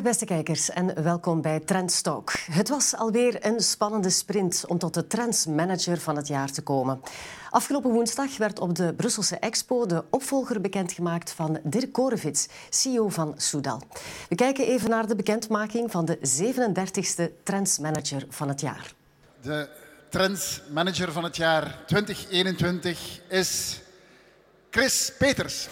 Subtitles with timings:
[0.00, 2.32] Dag beste kijkers en welkom bij Trendstalk.
[2.50, 7.00] Het was alweer een spannende sprint om tot de trendsmanager van het jaar te komen.
[7.50, 13.34] Afgelopen woensdag werd op de Brusselse Expo de opvolger bekendgemaakt van Dirk Korevits, CEO van
[13.36, 13.82] Soudal.
[14.28, 18.92] We kijken even naar de bekendmaking van de 37e trendsmanager van het jaar.
[19.42, 19.68] De
[20.10, 23.80] trendsmanager van het jaar 2021 is
[24.70, 25.68] Chris Peters.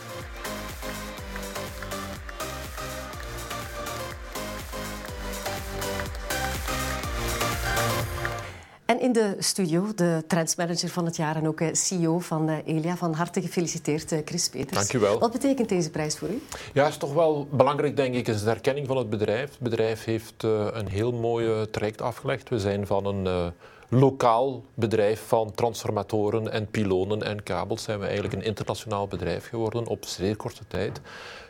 [8.99, 12.57] En in de studio de trendsmanager van het jaar en ook eh, CEO van eh,
[12.65, 12.97] Elia.
[12.97, 14.77] Van harte gefeliciteerd, eh, Chris Peters.
[14.77, 15.19] Dank u wel.
[15.19, 16.43] Wat betekent deze prijs voor u?
[16.73, 19.51] Ja, het is toch wel belangrijk, denk ik, is de erkenning van het bedrijf.
[19.51, 22.49] Het bedrijf heeft een heel mooi traject afgelegd.
[22.49, 23.53] We zijn van een
[23.89, 29.87] lokaal bedrijf van transformatoren en pilonen en kabels zijn we eigenlijk een internationaal bedrijf geworden
[29.87, 31.01] op zeer korte tijd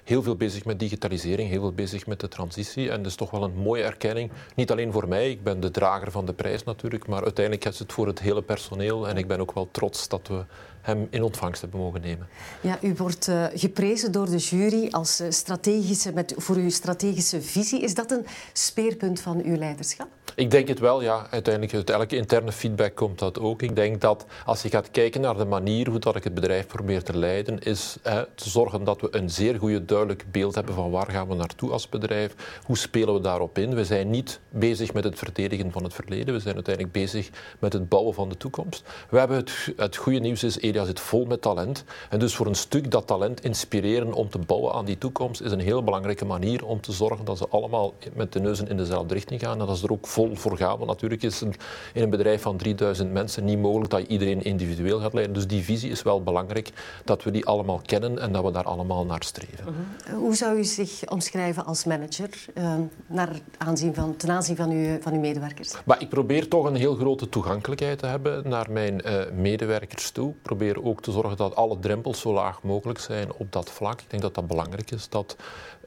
[0.08, 2.90] heel veel bezig met digitalisering, heel veel bezig met de transitie.
[2.90, 4.30] En dat is toch wel een mooie erkenning.
[4.54, 7.78] Niet alleen voor mij, ik ben de drager van de prijs natuurlijk, maar uiteindelijk is
[7.78, 9.08] het voor het hele personeel.
[9.08, 10.44] En ik ben ook wel trots dat we
[10.88, 12.28] hem in ontvangst hebben mogen nemen.
[12.60, 17.42] Ja, u wordt uh, geprezen door de jury als uh, strategische, met, voor uw strategische
[17.42, 17.82] visie.
[17.82, 20.08] Is dat een speerpunt van uw leiderschap?
[20.34, 21.26] Ik denk het wel, ja.
[21.30, 23.62] Uiteindelijk, uit elke interne feedback komt dat ook.
[23.62, 26.66] Ik denk dat als je gaat kijken naar de manier hoe dat ik het bedrijf
[26.66, 27.96] probeer te leiden, is
[28.34, 31.70] te zorgen dat we een zeer goede, duidelijk beeld hebben van waar gaan we naartoe
[31.70, 33.74] als bedrijf, hoe spelen we daarop in.
[33.74, 37.72] We zijn niet bezig met het verdedigen van het verleden, we zijn uiteindelijk bezig met
[37.72, 38.82] het bouwen van de toekomst.
[39.10, 41.84] We hebben het, het goede nieuws is, Elia zit vol met talent.
[42.10, 45.52] En dus voor een stuk dat talent inspireren om te bouwen aan die toekomst is
[45.52, 49.14] een heel belangrijke manier om te zorgen dat ze allemaal met de neuzen in dezelfde
[49.14, 50.76] richting gaan en dat ze er ook vol voor gaan.
[50.76, 51.56] Want natuurlijk is het
[51.94, 55.34] in een bedrijf van 3000 mensen niet mogelijk dat je iedereen individueel gaat leiden.
[55.34, 56.70] Dus die visie is wel belangrijk,
[57.04, 59.64] dat we die allemaal kennen en dat we daar allemaal naar streven.
[59.64, 60.14] Mhm.
[60.14, 62.74] Hoe zou u zich omschrijven als manager uh,
[63.06, 65.72] naar aanzien van, ten aanzien van uw, van uw medewerkers?
[65.84, 70.30] Maar ik probeer toch een heel grote toegankelijkheid te hebben naar mijn uh, medewerkers toe.
[70.30, 74.00] Ik probeer ook te zorgen dat alle drempels zo laag mogelijk zijn op dat vlak.
[74.00, 75.36] Ik denk dat dat belangrijk is, dat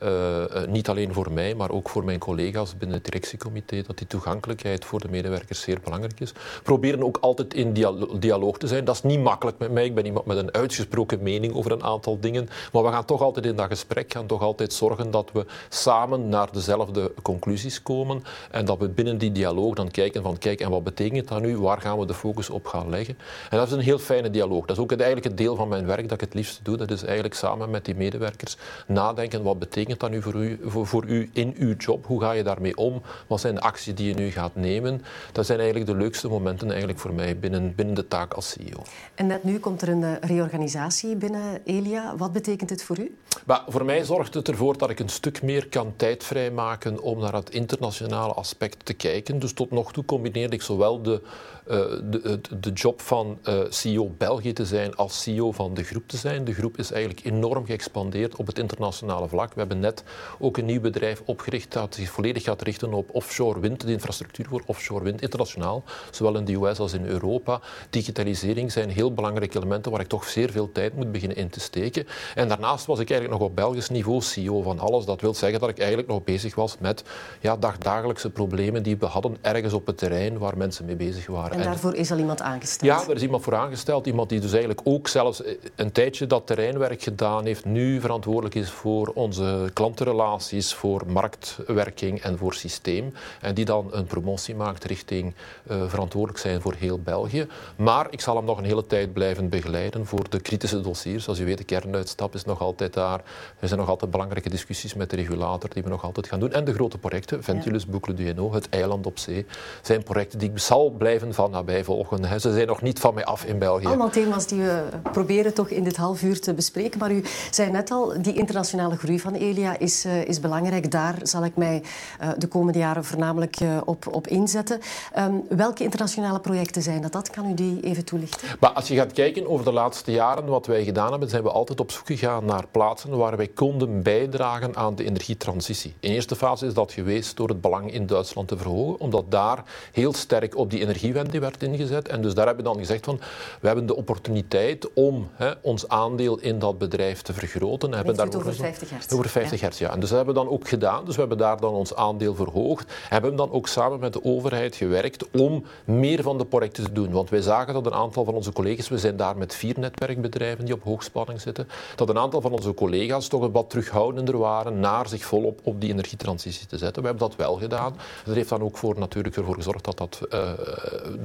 [0.04, 4.08] uh, niet alleen voor mij, maar ook voor mijn collega's binnen het directiecomité, dat die
[4.08, 6.34] toegankelijkheid voor de medewerkers zeer belangrijk is.
[6.64, 7.74] Proberen ook altijd in
[8.20, 8.86] dialoog te zijn.
[8.86, 9.86] Dat is niet makkelijk met mij.
[9.86, 12.50] Ik ben iemand met een uitgesproken mening over een aantal dingen.
[12.72, 16.30] Maar we gaan toch altijd in dat gesprek gaan toch altijd zorgen dat we samen
[16.30, 18.24] naar dezelfde conclusies komen.
[18.52, 21.58] En dat we binnen die dialoog dan kijken van kijk, en wat betekent dat nu?
[21.58, 23.18] Waar gaan we de focus op gaan leggen?
[23.50, 24.66] En dat is een heel fijne dialoog.
[24.66, 26.78] Dat is ook eigenlijk het deel van mijn werk dat ik het liefst doe.
[26.78, 28.58] Dat is eigenlijk samen met die medewerkers
[28.88, 32.06] nadenken wat betekent betekent dat nu voor u, voor, voor u in uw job?
[32.06, 33.02] Hoe ga je daarmee om?
[33.28, 35.02] Wat zijn de acties die je nu gaat nemen?
[35.32, 38.84] Dat zijn eigenlijk de leukste momenten eigenlijk voor mij binnen, binnen de taak als CEO.
[39.16, 42.16] En net nu komt er een eh, reorganisatie binnen Elia.
[42.18, 43.16] Wat betekent dit voor u?
[43.46, 47.20] Maar voor mij zorgt het ervoor dat ik een stuk meer kan tijd vrijmaken om
[47.20, 49.40] naar het internationale aspect te kijken.
[49.40, 51.22] Dus tot nog toe combineerde ik zowel de,
[51.68, 56.08] uh, de, de, job van uh, CEO België te zijn als CEO van de groep
[56.08, 56.44] te zijn.
[56.44, 59.54] De groep is eigenlijk enorm geëxpandeerd op het internationale vlak.
[59.54, 60.04] We hebben net
[60.40, 64.46] ook een nieuw bedrijf opgericht dat zich volledig gaat richten op offshore wind, de infrastructuur
[64.50, 67.62] voor offshore wind internationaal, zowel in de US als in Europa.
[67.90, 71.60] Digitalisering zijn heel belangrijke elementen waar ik toch zeer veel tijd moet beginnen in te
[71.60, 72.08] steken.
[72.36, 75.06] En daarnaast was ik eigenlijk nog op Belgisch niveau CEO van alles.
[75.06, 77.04] Dat wil zeggen dat ik eigenlijk nog bezig was met
[77.40, 81.58] ja, dagdagelijkse problemen die we hadden ergens op het terrein waar mensen mee bezig waren.
[81.58, 82.92] En daarvoor is al iemand aangesteld?
[82.92, 84.08] Ja, er is iemand voor aangesteld.
[84.08, 85.44] Iemand die dus eigenlijk ook zelfs
[85.76, 92.38] een tijdje dat terreinwerk gedaan heeft, nu verantwoordelijk is voor onze klantenrelaties, voor marktwerking en
[92.38, 93.14] voor systeem.
[93.42, 95.34] En die dan een promotie maakt richting
[95.72, 97.48] uh, verantwoordelijk zijn voor heel België.
[97.76, 101.24] Maar ik zal hem nog een hele tijd blijven begeleiden voor de kritische dossiers.
[101.24, 103.22] Zoals u weet, de kernuitstap is nog altijd daar.
[103.60, 106.52] Er zijn nog altijd belangrijke discussies met de regulator die we nog altijd gaan doen.
[106.52, 107.90] En de grote projecten, Ventilus, ja.
[107.90, 109.46] Boucle du Hainaut, het eiland op zee,
[109.82, 112.42] zijn projecten die ik zal blijven van nabij volgen.
[112.42, 113.86] Ze zijn nog niet van mij af in België.
[113.86, 117.00] Allemaal thema's die we proberen toch in dit half uur te bespreken.
[117.00, 119.34] Maar u zei net al, die internationale groei van
[119.78, 120.92] Is, uh, is belangrijk.
[120.92, 121.84] Daar zal ik mij
[122.22, 124.80] uh, de komende jaren voornamelijk uh, op, op inzetten.
[125.18, 127.12] Um, welke internationale projecten zijn dat?
[127.12, 127.30] dat?
[127.30, 128.48] Kan u die even toelichten?
[128.60, 131.52] Maar als je gaat kijken over de laatste jaren, wat wij gedaan hebben, zijn we
[131.52, 135.94] altijd op zoek gegaan naar plaatsen waar wij konden bijdragen aan de energietransitie.
[136.00, 139.64] In eerste fase is dat geweest door het belang in Duitsland te verhogen, omdat daar
[139.92, 142.08] heel sterk op die energiewende werd ingezet.
[142.08, 143.20] En dus daar hebben we dan gezegd van,
[143.60, 147.94] we hebben de opportuniteit om hè, ons aandeel in dat bedrijf te vergroten.
[147.94, 149.14] Hebben daar over 50 hertz?
[149.14, 149.92] Over 50 hertz, ja.
[149.92, 151.06] En dus dat hebben we dan ook gedaan.
[151.06, 152.86] Dus we hebben daar dan ons aandeel verhoogd.
[152.86, 156.92] En hebben dan ook samen met de overheid gewerkt om meer van de projecten te
[156.92, 157.12] doen.
[157.12, 160.66] Want wij zagen dat een aantal van onze collega's, we zijn daar met vier netwerkbedrijven
[160.66, 165.08] die op hoogspanning zitten, dat een aantal van onze collega's toch wat terughoudender waren naar
[165.08, 167.02] zich volop op die energietransitie te zetten.
[167.02, 167.96] We hebben dat wel gedaan.
[168.26, 170.52] Dat heeft dan ook voor, natuurlijk ervoor gezorgd dat dat uh,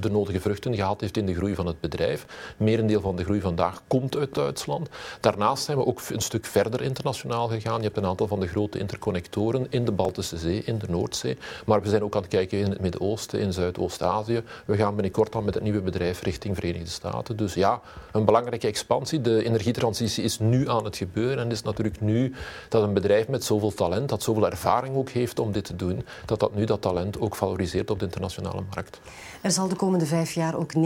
[0.00, 2.26] de nodige vruchten gehad heeft in de groei van het bedrijf.
[2.56, 4.88] Merendeel van de groei vandaag komt uit Duitsland.
[5.20, 7.76] Daarnaast zijn we ook een stuk verder internationaal gegaan.
[7.76, 11.38] Je hebt een aantal van de grote interconnectoren in de Baltische Zee, in de Noordzee.
[11.66, 14.42] Maar we zijn ook aan het kijken in het Midden-Oosten, in Zuidoost-Azië.
[14.64, 17.36] We gaan binnenkort dan met het nieuwe bedrijf richting Verenigde Staten.
[17.36, 17.80] Dus ja,
[18.12, 19.20] een belangrijke expansie.
[19.20, 21.38] De energietransitie is nu aan het gebeuren.
[21.38, 22.34] En is natuurlijk nu
[22.68, 26.04] dat een bedrijf met zoveel talent, dat zoveel ervaring ook heeft om dit te doen,
[26.24, 29.00] dat dat nu dat talent ook valoriseert op de internationale markt.
[29.46, 30.80] Er zal de komende vijf jaar ook 9,6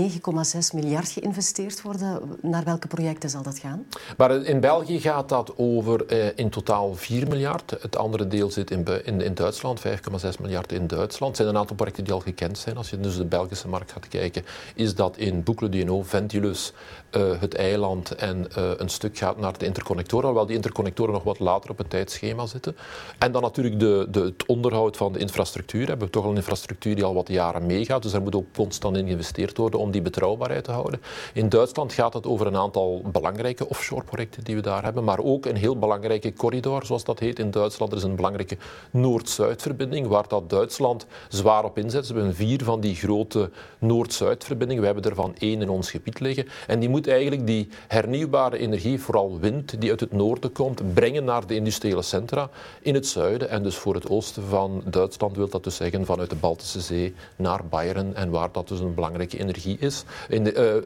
[0.75, 2.21] miljard geïnvesteerd worden.
[2.43, 3.87] Naar welke projecten zal dat gaan?
[4.17, 7.71] Maar in België gaat dat over eh, in totaal 4 miljard.
[7.81, 9.87] Het andere deel zit in, in, Duitsland, 5,6
[10.41, 11.31] miljard in Duitsland.
[11.31, 12.77] Er zijn een aantal projecten die al gekend zijn.
[12.77, 16.73] Als je dus de Belgische markt gaat kijken, is dat in Boucle du Ventilus,
[17.17, 21.23] uh, het eiland en uh, een stuk gaat naar de interconnectoren, alhoewel die interconnectoren nog
[21.23, 22.77] wat later op het tijdschema zitten.
[23.19, 25.81] En dan natuurlijk de, de, het onderhoud van de infrastructuur.
[25.81, 28.47] We hebben toch al een infrastructuur die al wat jaren meegaat, dus er moet ook
[28.55, 31.01] constant in geïnvesteerd worden om die betrouwbaarheid te houden.
[31.35, 35.47] In Duitsland gaat het over een aantal belangrijke offshore-projecten die we daar hebben, maar ook
[35.47, 37.93] een heel belangrijke corridor, zoals dat heet in Duitsland.
[37.93, 38.57] Er is een belangrijke
[38.91, 42.07] Noord-Zuid-verbinding, waar dat Duitsland zwaar op inzet.
[42.07, 44.83] Ze hebben vier van die grote Noord-Zuid-verbindingen.
[44.83, 46.49] We hebben er van één in ons gebied liggen.
[46.67, 51.25] En die moet eigenlijk die hernieuwbare energie, vooral wind, die uit het noorden komt, brengen
[51.25, 52.51] naar de industriële centra
[52.81, 53.49] in het zuiden.
[53.49, 57.15] En dus voor het oosten van Duitsland wil dat dus zeggen vanuit de Baltische Zee
[57.37, 60.85] naar Bayern en waar dat dus een belangrijke energie is, in de,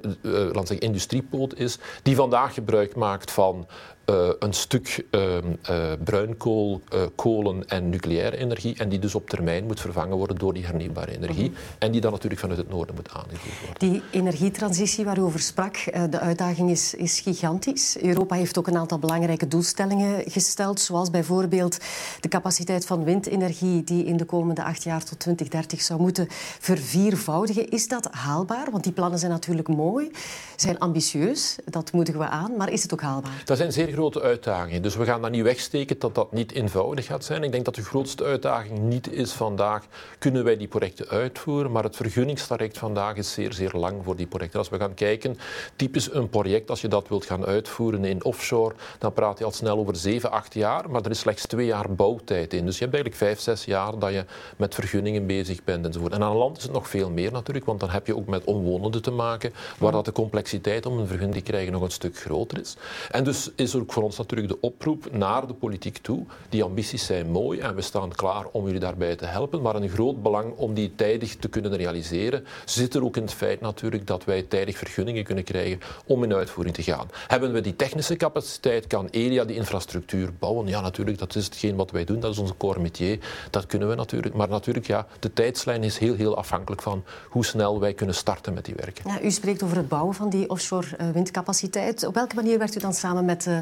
[0.52, 3.66] laat zeggen, industriepoot is, die vandaag gebruik maakt van
[4.10, 5.36] uh, een stuk uh,
[5.70, 6.80] uh, bruinkool,
[7.14, 8.76] kolen en nucleaire energie.
[8.78, 11.48] En die dus op termijn moet vervangen worden door die hernieuwbare energie.
[11.48, 11.64] Mm -hmm.
[11.78, 13.88] En die dan natuurlijk vanuit het noorden moet aangevoerd worden.
[13.90, 15.76] Die energietransitie waar u over sprak,
[16.10, 17.96] de uitdaging is, is gigantisch.
[18.00, 20.80] Europa heeft ook een aantal belangrijke doelstellingen gesteld.
[20.80, 21.78] Zoals bijvoorbeeld
[22.20, 26.26] de capaciteit van windenergie die in de komende acht jaar tot 2030 zou moeten
[26.58, 27.70] verviervoudigen.
[27.70, 28.70] Is dat haalbaar?
[28.70, 30.10] Want die plannen zijn natuurlijk mooi,
[30.56, 31.56] zijn ambitieus.
[31.64, 32.56] Dat moedigen we aan.
[32.56, 33.42] Maar is het ook haalbaar?
[33.44, 34.82] Dat zijn zeer grote uitdagingen.
[34.82, 37.42] Dus we gaan dat niet wegsteken dat dat niet eenvoudig gaat zijn.
[37.42, 39.86] Ik denk dat de grootste uitdaging niet is vandaag,
[40.18, 44.26] kunnen wij die projecten uitvoeren, maar het vergunningstraject vandaag is zeer, zeer lang voor die
[44.26, 44.58] projecten.
[44.58, 45.38] Als we gaan kijken,
[45.76, 49.52] typisch een project, als je dat wilt gaan uitvoeren in offshore, dan praat je al
[49.52, 52.64] snel over 7, 8 jaar, maar er is slechts 2 jaar bouwtijd in.
[52.64, 54.24] Dus je hebt eigenlijk 5, 6 jaar dat je
[54.56, 56.12] met vergunningen bezig bent enzovoort.
[56.12, 58.44] En aan land is het nog veel meer natuurlijk, want dan heb je ook met
[58.44, 62.18] omwonenden te maken, waar dat de complexiteit om een vergunning te krijgen nog een stuk
[62.18, 62.76] groter is.
[63.10, 66.24] En dus is er ook voor ons natuurlijk de oproep naar de politiek toe.
[66.48, 69.62] Die ambities zijn mooi en we staan klaar om jullie daarbij te helpen.
[69.62, 73.32] Maar een groot belang om die tijdig te kunnen realiseren zit er ook in het
[73.32, 77.08] feit natuurlijk dat wij tijdig vergunningen kunnen krijgen om in uitvoering te gaan.
[77.26, 78.86] Hebben we die technische capaciteit?
[78.86, 80.66] Kan ELIA die infrastructuur bouwen?
[80.66, 82.20] Ja, natuurlijk, dat is hetgeen wat wij doen.
[82.20, 83.18] Dat is onze core métier.
[83.50, 84.34] Dat kunnen we natuurlijk.
[84.34, 88.54] Maar natuurlijk, ja, de tijdslijn is heel, heel afhankelijk van hoe snel wij kunnen starten
[88.54, 89.10] met die werken.
[89.10, 92.06] Ja, u spreekt over het bouwen van die offshore windcapaciteit.
[92.06, 93.58] Op welke manier werkt u dan samen met uh,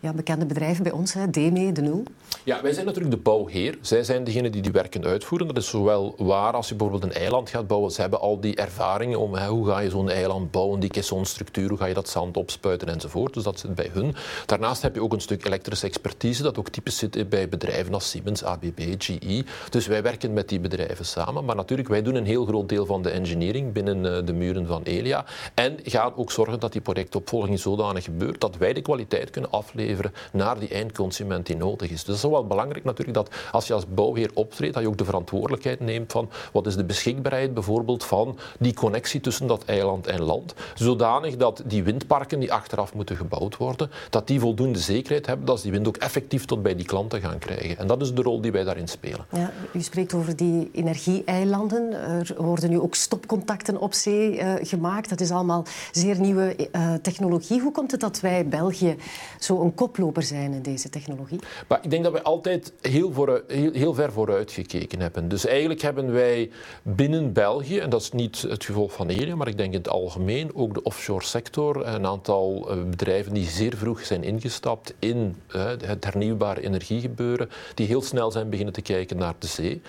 [0.00, 2.02] ja, bekende bedrijven bij ons, hè, DME, De Nul?
[2.44, 3.78] Ja, wij zijn natuurlijk de bouwheer.
[3.80, 5.46] Zij zijn degene die die werken uitvoeren.
[5.46, 7.90] Dat is zowel waar als je bijvoorbeeld een eiland gaat bouwen.
[7.90, 11.78] Ze hebben al die ervaringen om hoe ga je zo'n eiland bouwen, die caissonstructuur, hoe
[11.78, 13.34] ga je dat zand opspuiten enzovoort.
[13.34, 14.14] Dus dat zit bij hun.
[14.46, 18.10] Daarnaast heb je ook een stuk elektrische expertise, dat ook typisch zit bij bedrijven als
[18.10, 19.44] Siemens, ABB, GE.
[19.70, 21.44] Dus wij werken met die bedrijven samen.
[21.44, 24.82] Maar natuurlijk, wij doen een heel groot deel van de engineering binnen de muren van
[24.82, 25.24] Elia.
[25.54, 30.12] En gaan ook zorgen dat die projectopvolging zodanig gebeurt dat wij de kwaliteit kunnen afleveren
[30.32, 32.04] naar die eindconsument die nodig is.
[32.04, 34.98] Dus dat is wel belangrijk natuurlijk dat als je als bouwheer optreedt, dat je ook
[34.98, 40.06] de verantwoordelijkheid neemt van wat is de beschikbaarheid bijvoorbeeld van die connectie tussen dat eiland
[40.06, 45.26] en land, zodanig dat die windparken die achteraf moeten gebouwd worden, dat die voldoende zekerheid
[45.26, 47.78] hebben dat ze die wind ook effectief tot bij die klanten gaan krijgen.
[47.78, 49.26] En dat is de rol die wij daarin spelen.
[49.30, 51.92] Ja, u spreekt over die energieeilanden.
[51.92, 55.08] Er worden nu ook stopcontacten op zee uh, gemaakt.
[55.08, 57.60] Dat is allemaal zeer nieuwe uh, technologie.
[57.60, 58.96] Hoe komt het dat wij België
[59.44, 61.38] zo een koploper zijn in deze technologie?
[61.68, 65.28] Maar ik denk dat wij altijd heel, vooruit, heel, heel, ver vooruit gekeken hebben.
[65.28, 66.50] Dus eigenlijk hebben wij
[66.82, 69.88] binnen België, en dat is niet het gevolg van Elia, maar ik denk in het
[69.88, 75.36] algemeen ook de offshore sector, een aantal bedrijven die zeer vroeg zijn ingestapt in
[75.78, 79.82] het hernieuwbare energiegebeuren, die heel snel zijn beginnen te kijken naar de zee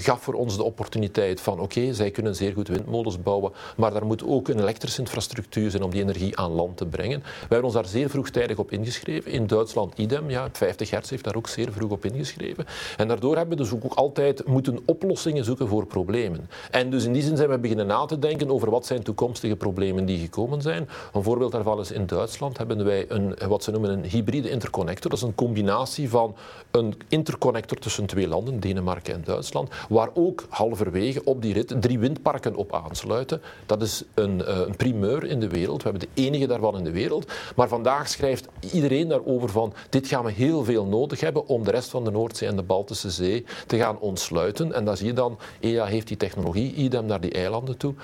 [0.00, 4.06] gaf voor ons de opportuniteit van oké, zij kunnen zeer goed windmolens bouwen, maar daar
[4.06, 7.20] moet ook een elektrische infrastructuur zijn om die energie aan land te brengen.
[7.20, 9.30] Wij hebben ons daar zeer vroegtijdig op ingeschreven.
[9.30, 12.66] In Duitsland idem, ja, 50 hertz heeft daar ook zeer vroeg op ingeschreven.
[12.96, 16.48] En daardoor hebben we dus ook altijd moeten oplossingen zoeken voor problemen.
[16.70, 19.56] En dus in die zin zijn we beginnen na te denken over wat zijn toekomstige
[19.56, 20.88] problemen die gekomen zijn.
[21.12, 25.10] Een voorbeeld daarvan is in Duitsland hebben wij een, wat ze noemen een hybride interconnector.
[25.10, 26.34] Dat is een combinatie van
[26.70, 31.98] een interconnector tussen twee landen, Denemarken en Duitsland, waar ook halverwege op die rit drie
[31.98, 33.42] windparken op aansluiten.
[33.66, 35.82] Dat is een, eh, een primeur in de wereld.
[35.82, 37.32] We hebben de enige daarvan in de wereld.
[37.56, 41.70] Maar vandaag schrijft iedereen daarover van dit gaan we heel veel nodig hebben om de
[41.70, 44.72] rest van de Noordzee en de Baltische Zee te gaan ontsluiten.
[44.72, 47.94] En dan zie je dan, EA heeft die technologie, idem naar die eilanden toe.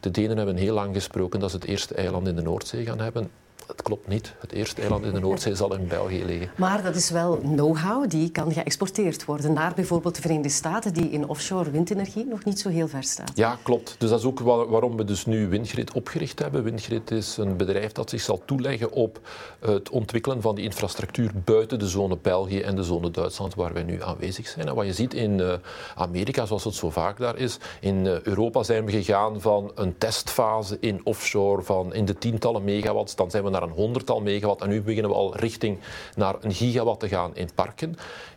[0.00, 3.00] De Denen hebben heel lang gesproken dat ze het eerste eiland in de Noordzee gaan
[3.00, 3.30] hebben
[3.66, 4.34] het klopt niet.
[4.38, 6.50] Het eerste eiland in de Noordzee zal in België liggen.
[6.56, 11.10] Maar dat is wel know-how die kan geëxporteerd worden naar bijvoorbeeld de Verenigde Staten, die
[11.10, 13.32] in offshore windenergie nog niet zo heel ver staat.
[13.34, 13.94] Ja, klopt.
[13.98, 16.62] Dus dat is ook waarom we dus nu Windgrid opgericht hebben.
[16.62, 19.20] Windgrid is een bedrijf dat zich zal toeleggen op
[19.60, 23.82] het ontwikkelen van die infrastructuur buiten de zone België en de zone Duitsland waar wij
[23.82, 24.68] nu aanwezig zijn.
[24.68, 25.52] En wat je ziet in eh,
[25.94, 29.98] Amerika, zoals het zo vaak daar is, in eh, Europa zijn we gegaan van een
[29.98, 34.62] testfase in offshore van in de tientallen megawatts, dan zijn we naar een honderdtal megawatt.
[34.62, 35.78] En nu beginnen we al richting
[36.14, 37.96] naar een gigawatt te gaan in parken.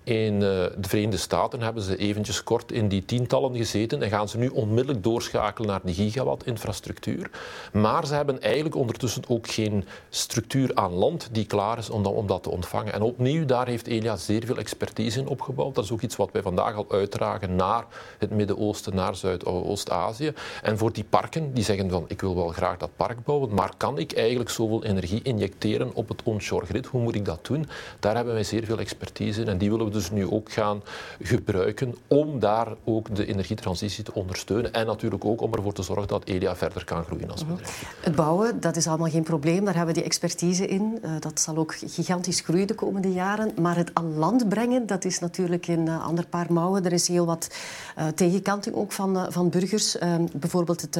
[0.09, 4.29] In eh, de Verenigde Staten hebben ze eventjes kort in die tientallen gezeten en gaan
[4.29, 7.29] ze nu onmiddellijk doorschakelen naar die gigawatt-infrastructuur.
[7.73, 12.43] Maar ze hebben eigenlijk ondertussen ook geen structuur aan land die klaar is om dat,
[12.43, 12.93] te ontvangen.
[12.93, 15.75] En opnieuw, daar heeft Elia zeer veel expertise in opgebouwd.
[15.75, 17.85] Dat is ook iets wat wij vandaag al uitdragen naar
[18.17, 20.33] het Midden-Oosten, naar Zuidoost-Azië.
[20.61, 23.71] En voor die parken, die zeggen van ik wil wel graag dat park bouwen, maar
[23.77, 26.85] kan ik eigenlijk zoveel energie injecteren op het onshore grid?
[26.85, 27.65] Hoe moet ik dat doen?
[27.99, 30.51] Daar hebben wij zeer veel expertise in en die willen we dus dus nu ook
[30.51, 30.81] gaan
[31.21, 34.73] gebruiken om daar ook de energietransitie te ondersteunen.
[34.73, 37.55] En natuurlijk ook om ervoor te zorgen dat EDA verder kan groeien als mhm.
[37.55, 37.95] bedrijf.
[38.01, 39.65] Het bouwen, dat is allemaal geen probleem.
[39.65, 40.99] Daar hebben we die expertise in.
[41.03, 43.51] Uh, dat zal ook gigantisch groeien de komende jaren.
[43.61, 46.85] Maar het aan land brengen, dat is natuurlijk een uh, ander paar mouwen.
[46.85, 47.49] Er is heel wat
[47.97, 49.97] uh, tegenkanting ook van, van burgers.
[49.97, 50.93] Ehm, bijvoorbeeld het,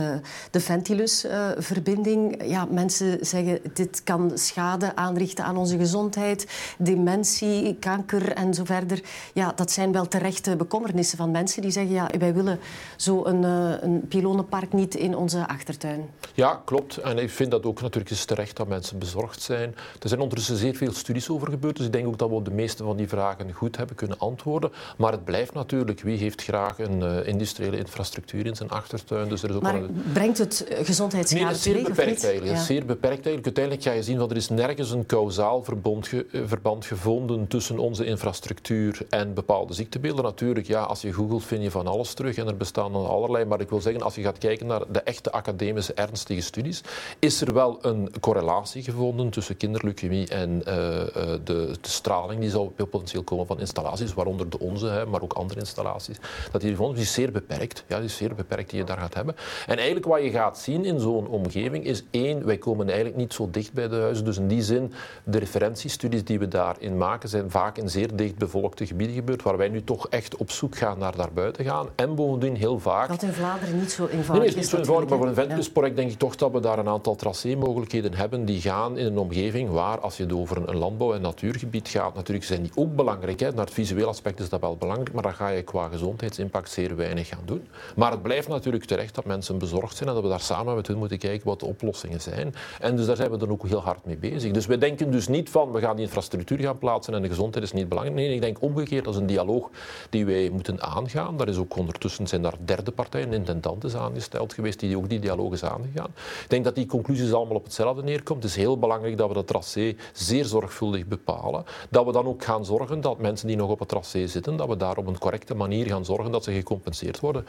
[0.52, 2.44] de Ventilus-verbinding.
[2.46, 8.89] ja, mensen zeggen dit kan schade aanrichten aan onze gezondheid, dementie, kanker en zo verder
[9.34, 12.60] ja, dat zijn wel terechte bekommernissen van mensen die zeggen, ja, wij willen
[12.96, 16.10] zo een, uh, een pilonenpark niet in onze achtertuin.
[16.34, 16.98] Ja, klopt.
[16.98, 19.76] En ik vind dat ook natuurlijk is terecht dat mensen bezorgd zijn.
[20.00, 22.46] Er zijn ondertussen zeer veel studies over gebeurd, dus ik denk ook dat we op
[22.46, 24.72] de meeste van die vragen goed hebben kunnen antwoorden.
[24.98, 29.30] Maar het blijft natuurlijk, wie heeft graag een uh, industriële infrastructuur in zijn achtertuin?
[29.30, 30.04] Dus er is ook maar een...
[30.14, 32.58] brengt het gezondheidsschade nee, zeer beperkt eigenlijk.
[32.58, 32.64] Ja.
[32.64, 33.46] Zeer beperkt eigenlijk.
[33.46, 37.48] Uiteindelijk ga je zien dat er is nergens een kausaal verband, ge eh, verband gevonden
[37.48, 38.69] tussen onze infrastructuur
[39.10, 40.24] en bepaalde ziektebeelden.
[40.24, 43.46] Natuurlijk, ja, als je googelt vind je van alles terug en er bestaan allerlei.
[43.46, 46.82] Maar ik wil zeggen, als je gaat kijken naar de echte academische ernstige studies,
[47.20, 52.70] is er wel een correlatie gevonden tussen kinderleukemie en uh, de, de, straling die zou
[52.70, 56.18] potentieel komen van installaties, waaronder de onze, hè, maar ook andere installaties.
[56.52, 57.84] Dat die gevonden is zeer beperkt.
[57.88, 59.36] Ja, die is zeer beperkt die je daar gaat hebben.
[59.68, 63.34] En eigenlijk wat je gaat zien in zo'n omgeving is één, wij komen eigenlijk niet
[63.34, 64.26] zo dicht bij de huizen.
[64.26, 68.38] Dus in die zin, de referentiestudies die we daarin maken, zijn vaak in zeer dicht
[68.62, 71.88] bevolkt gebieden gebeurt, waar wij nu toch echt op zoek gaan naar daarbuiten gaan.
[71.96, 73.08] En bovendien heel vaak...
[73.08, 74.56] Dat in Vlaanderen niet zo eenvoudig nee, is.
[74.56, 77.16] niet zo eenvoudig, maar voor een ventusproject denk ik toch dat we daar een aantal
[77.16, 81.22] tracémogelijkheden hebben die gaan in een omgeving waar, als je het over een landbouw- en
[81.22, 83.40] natuurgebied gaat, natuurlijk zijn die ook belangrijk.
[83.40, 83.52] Hè.
[83.52, 86.96] Naar het visueel aspect is dat wel belangrijk, maar dan ga je qua gezondheidsimpact zeer
[86.96, 87.68] weinig gaan doen.
[87.96, 90.88] Maar het blijft natuurlijk terecht dat mensen bezorgd zijn en dat we daar samen met
[90.88, 92.54] hen moeten kijken wat de oplossingen zijn.
[92.80, 94.52] En dus daar zijn we dan ook heel hard mee bezig.
[94.52, 97.64] Dus we denken dus niet van, we gaan die infrastructuur gaan plaatsen en de gezondheid
[97.64, 98.18] is niet belangrijk.
[98.20, 99.70] Nee, ik denk omgekeerd, dat is een dialoog
[100.10, 101.38] die wij moeten aangaan.
[101.38, 105.54] Daar is ook ondertussen zijn daar derde partijen, intendanten aangesteld geweest, die ook die dialoog
[105.54, 106.10] is aangegaan.
[106.44, 108.44] Ik denk dat die conclusies allemaal op hetzelfde neerkomt.
[108.44, 111.64] Het is heel belangrijk dat we dat tracé zeer zorgvuldig bepalen.
[111.90, 114.68] Dat we dan ook gaan zorgen dat mensen die nog op het tracé zitten, dat
[114.68, 117.46] we daar op een correcte manier gaan zorgen dat ze gecompenseerd worden.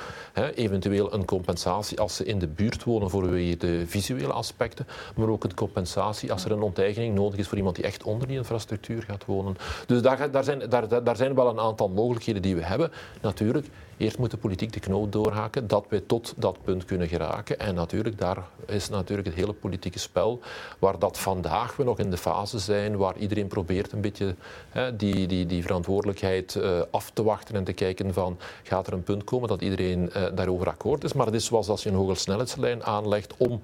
[0.54, 5.45] eventueel een compensatie als ze in de buurt wonen voor de visuele aspecten, maar ook
[5.45, 9.02] een compensatie als er een onteigening nodig is voor iemand die echt onder die infrastructuur
[9.02, 9.57] gaat wonen.
[9.87, 12.90] Dus daar, daar, zijn, daar, daar zijn wel een aantal mogelijkheden die we hebben.
[13.20, 13.66] Natuurlijk,
[14.00, 17.59] eerst moet de politiek de knoop doorhaken dat wij tot dat punt kunnen geraken.
[17.59, 20.40] En natuurlijk, daar is natuurlijk het hele politieke spel,
[20.78, 24.35] waar dat vandaag we nog in de fase zijn, waar iedereen probeert een beetje
[24.71, 28.92] hè, die, die, die verantwoordelijkheid uh, af te wachten en te kijken van, gaat er
[28.92, 31.12] een punt komen dat iedereen uh, daarover akkoord is.
[31.12, 33.61] Maar het is zoals als je een hogesnelheidslijn aanlegt om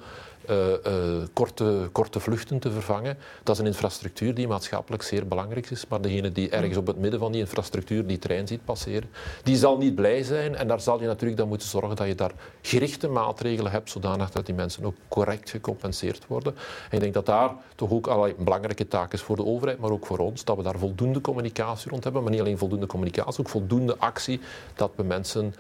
[0.51, 3.19] uh, korte, korte vluchten te vervangen.
[3.43, 5.85] Dat is een infrastructuur die maatschappelijk zeer belangrijk is.
[5.89, 9.09] Maar degene die ergens op het midden van die infrastructuur die trein ziet passeren,
[9.43, 10.57] die zal niet blij zijn.
[10.57, 14.31] En daar zal je natuurlijk dan moeten zorgen dat je daar gerichte maatregelen hebt, zodanig
[14.31, 16.55] dat die mensen ook correct gecompenseerd worden.
[16.91, 19.91] En ik denk dat daar toch ook een belangrijke taak is voor de overheid, maar
[19.91, 22.23] ook voor ons, dat we daar voldoende communicatie rond hebben.
[22.23, 24.41] Maar niet alleen voldoende communicatie, ook voldoende actie,
[24.75, 25.55] dat we mensen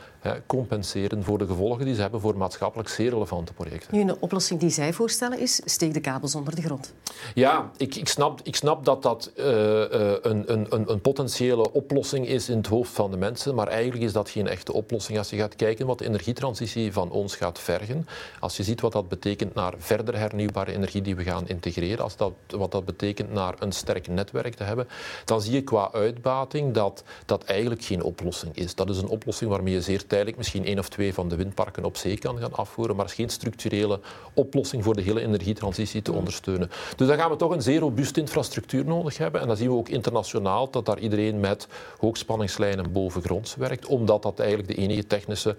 [0.47, 3.95] compenseren voor de gevolgen die ze hebben voor maatschappelijk zeer relevante projecten.
[3.95, 6.95] Nu, een oplossing die zij voorstellen is, steek de kabels onder de grond.
[7.35, 12.27] Ja, ik, ik, snap, ik snap dat dat uh, uh, een, een, een potentiële oplossing
[12.27, 15.19] is in het hoofd van de mensen, maar eigenlijk is dat geen echte oplossing.
[15.19, 18.07] Als je gaat kijken wat de energietransitie van ons gaat vergen,
[18.41, 22.17] als je ziet wat dat betekent naar verder hernieuwbare energie die we gaan integreren, als
[22.17, 24.89] dat, wat dat betekent naar een sterk netwerk te hebben,
[25.25, 28.75] dan zie je qua uitbating dat dat eigenlijk geen oplossing is.
[28.75, 31.85] Dat is een oplossing waarmee je zeer tijdelijk misschien één of twee van de windparken
[31.85, 34.01] op zee kan gaan afvoeren, maar is geen structurele
[34.35, 36.71] oplossing voor de hele energietransitie te ondersteunen.
[36.97, 39.41] Dus dan gaan we toch een zeer robuuste infrastructuur nodig hebben.
[39.41, 41.69] En dan zien we ook internationaal dat daar iedereen met
[41.99, 45.57] hoogspanningslijnen bovengronds werkt, omdat dat eigenlijk de enige technische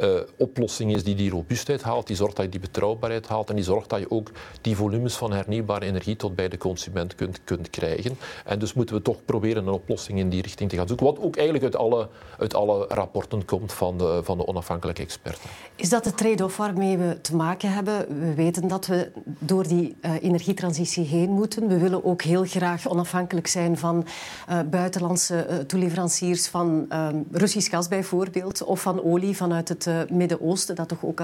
[0.00, 3.54] uh, oplossing is die die robuustheid haalt, die zorgt dat je die betrouwbaarheid haalt en
[3.54, 7.40] die zorgt dat je ook die volumes van hernieuwbare energie tot bij de consument kunt,
[7.44, 8.18] kunt krijgen.
[8.44, 11.18] En dus moeten we toch proberen een oplossing in die richting te gaan zoeken, wat
[11.20, 15.50] ook eigenlijk uit alle, uit alle rapporten komt van van de onafhankelijke experten.
[15.74, 18.20] Is dat de trade-off waarmee we te maken hebben?
[18.20, 21.68] We weten dat we door die uh, energietransitie heen moeten.
[21.68, 24.06] We willen ook heel graag onafhankelijk zijn van
[24.50, 26.88] uh, buitenlandse uh, toeleveranciers van
[27.30, 31.22] Russisch gas bijvoorbeeld, of van olie vanuit het Midden-Oosten, dat toch ook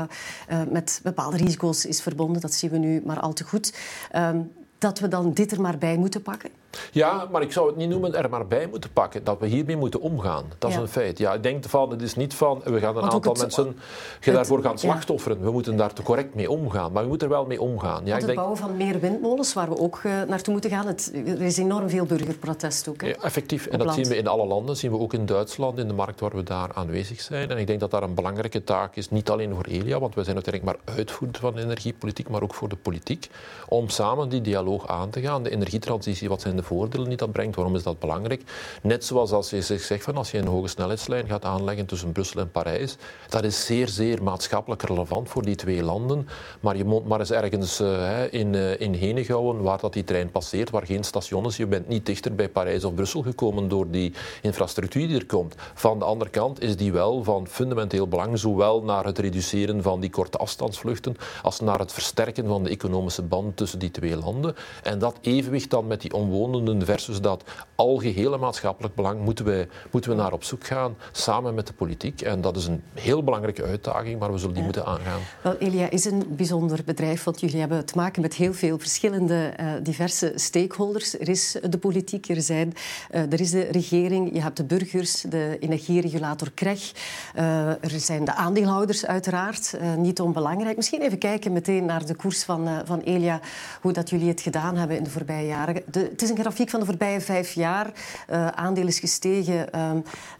[0.70, 2.40] met bepaalde risico's is verbonden.
[2.40, 3.74] Dat zien we nu maar al te goed.
[4.10, 4.40] Ehm,
[4.78, 6.50] dat we dan dit er maar bij moeten pakken?
[6.92, 9.24] Ja, maar ik zou het niet noemen er maar bij moeten pakken.
[9.24, 10.44] Dat we hiermee moeten omgaan.
[10.58, 11.18] Dat is een feit.
[11.18, 13.76] Ja, ik denk van, het is niet van, we gaan een aantal mensen
[14.20, 15.42] het, daarvoor gaan slachtofferen.
[15.42, 16.92] We moeten daar correct mee omgaan.
[16.92, 18.00] Maar we moeten er wel mee omgaan.
[18.04, 18.38] Ja, ik het denk...
[18.38, 20.86] bouwen van meer windmolens, waar we ook uh, naartoe moeten gaan.
[20.86, 23.00] Het, er is enorm veel burgerprotest ook.
[23.00, 23.66] Ja, effectief.
[23.66, 24.66] En dat zien we in alle landen.
[24.66, 27.50] Dat zien we ook in Duitsland, in de markt waar we daar aanwezig zijn.
[27.50, 30.24] En ik denk dat daar een belangrijke taak is, niet alleen voor Elia, want wij
[30.24, 33.30] zijn uiteindelijk maar uitvoerder van energiepolitiek, maar ook voor de politiek,
[33.68, 35.42] om samen die dialoog aan te gaan.
[35.42, 37.56] De energietransitie, wat zijn de voordelen die dat brengt.
[37.56, 38.42] Waarom is dat belangrijk?
[38.82, 42.40] Net zoals als je zegt van als je een hoge snelheidslijn gaat aanleggen tussen Brussel
[42.40, 42.96] en Parijs,
[43.28, 46.28] dat is zeer, zeer maatschappelijk relevant voor die twee landen.
[46.60, 50.30] Maar je moet maar eens ergens uh, in, uh, in Henegouwen, waar dat die trein
[50.30, 51.56] passeert, waar geen station is.
[51.56, 55.54] Je bent niet dichter bij Parijs of Brussel gekomen door die infrastructuur die er komt.
[55.74, 60.00] Van de andere kant is die wel van fundamenteel belang, zowel naar het reduceren van
[60.00, 64.54] die korte afstandsvluchten, als naar het versterken van de economische band tussen die twee landen.
[64.82, 66.44] En dat evenwicht dan met die omwonenden
[66.84, 71.66] versus dat algehele maatschappelijk belang moeten we, moeten we naar op zoek gaan, samen met
[71.66, 72.20] de politiek.
[72.20, 75.20] En dat is een heel belangrijke uitdaging, maar we zullen die moeten aangaan.
[75.42, 79.52] Wel, Elia is een bijzonder bedrijf, want jullie hebben te maken met heel veel verschillende,
[79.60, 81.18] uh, diverse stakeholders.
[81.18, 82.72] Er is de politiek, er, zijn,
[83.10, 86.92] uh, er is de regering, je hebt de burgers, de energieregulator KREG.
[87.36, 90.76] Uh, er zijn de aandeelhouders uiteraard, niet onbelangrijk.
[90.76, 93.40] Misschien even kijken meteen naar de koers van, van Elia,
[93.80, 95.82] hoe dat jullie het gedaan hebben in de voorbije jaren.
[95.90, 97.92] De, het is een grafiek van de voorbije vijf jaar.
[98.30, 99.68] Uh, aandeel is gestegen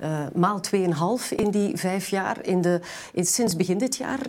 [0.01, 2.37] uh, maal 2,5 in die vijf jaar.
[2.43, 2.81] In de,
[3.13, 4.21] in, sinds begin dit jaar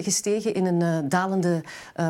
[0.00, 1.62] gestegen in een dalende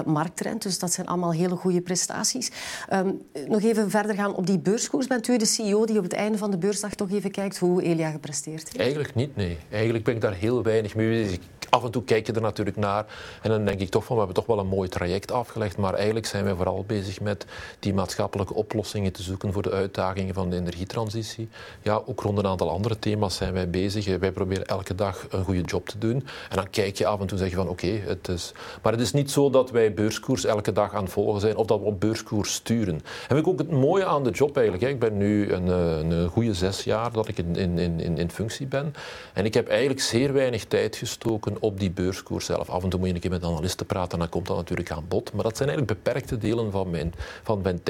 [0.06, 0.62] markttrend.
[0.62, 2.50] Dus dat zijn allemaal hele goede prestaties.
[2.92, 5.06] Um, nog even verder gaan op die beurskoers.
[5.06, 7.82] Bent u de CEO die op het einde van de beursdag toch even kijkt hoe
[7.82, 8.78] Elia gepresteerd heeft?
[8.78, 9.58] Eigenlijk niet, nee.
[9.70, 11.38] Eigenlijk ben ik daar heel weinig mee bezig
[11.70, 13.06] af en toe kijk je er natuurlijk naar
[13.42, 15.94] en dan denk ik toch van, we hebben toch wel een mooi traject afgelegd, maar
[15.94, 17.46] eigenlijk zijn wij vooral bezig met
[17.78, 21.48] die maatschappelijke oplossingen te zoeken voor de uitdagingen van de energietransitie.
[21.82, 24.18] Ja, ook rond een aantal andere thema's zijn wij bezig.
[24.18, 27.26] Wij proberen elke dag een goede job te doen en dan kijk je af en
[27.26, 28.52] toe en zeg je van, oké, het is...
[28.82, 31.66] Maar het is niet zo dat wij beurskoers elke dag aan het volgen zijn of
[31.66, 32.94] dat we op beurskoers sturen.
[32.94, 34.92] En vind ik ook het mooie aan de job eigenlijk.
[34.92, 38.30] Ik ben nu een, eh, een goede zes jaar dat ik in, in, in, in
[38.30, 38.94] functie ben
[39.32, 42.68] en ik heb eigenlijk zeer weinig tijd gestoken op die beurskoers zelf.
[42.70, 44.90] Af en toe moet je een keer met analisten praten en dan komt dat natuurlijk
[44.90, 45.32] aan bod.
[45.32, 47.80] Maar dat zijn eigenlijk beperkte delen van mijn, van mijn.